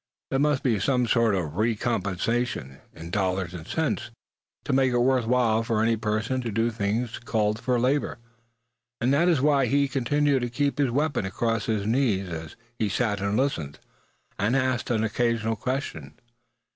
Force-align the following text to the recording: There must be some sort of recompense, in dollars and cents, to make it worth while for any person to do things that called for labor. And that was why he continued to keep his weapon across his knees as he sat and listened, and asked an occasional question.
There 0.31 0.39
must 0.39 0.63
be 0.63 0.79
some 0.79 1.05
sort 1.05 1.35
of 1.35 1.53
recompense, 1.57 2.27
in 2.27 3.11
dollars 3.11 3.53
and 3.53 3.67
cents, 3.67 4.09
to 4.63 4.73
make 4.73 4.93
it 4.93 4.97
worth 4.97 5.27
while 5.27 5.61
for 5.61 5.79
any 5.83 5.95
person 5.95 6.41
to 6.41 6.51
do 6.51 6.71
things 6.71 7.13
that 7.13 7.25
called 7.25 7.59
for 7.59 7.79
labor. 7.79 8.17
And 8.99 9.13
that 9.13 9.27
was 9.27 9.41
why 9.41 9.67
he 9.67 9.87
continued 9.87 10.39
to 10.41 10.49
keep 10.49 10.79
his 10.79 10.89
weapon 10.89 11.23
across 11.23 11.67
his 11.67 11.85
knees 11.85 12.29
as 12.29 12.55
he 12.79 12.89
sat 12.89 13.21
and 13.21 13.37
listened, 13.37 13.77
and 14.39 14.55
asked 14.55 14.89
an 14.89 15.03
occasional 15.03 15.55
question. 15.55 16.15